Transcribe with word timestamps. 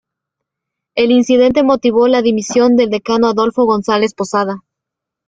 El 0.95 1.11
incidente 1.11 1.61
motivó 1.61 2.07
la 2.07 2.23
dimisión 2.23 2.75
del 2.75 2.89
decano 2.89 3.27
Adolfo 3.27 3.65
González 3.65 4.15
Posada. 4.15 4.63